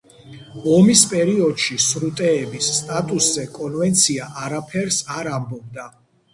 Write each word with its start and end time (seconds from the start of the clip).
ომის 0.77 1.03
პერიოდში 1.11 1.77
სრუტეების 1.89 2.71
სტატუსზე 2.79 3.47
კონვენცია 3.61 4.33
არაფერს 4.49 5.01
არ 5.21 5.35
ამბობდა. 5.39 5.91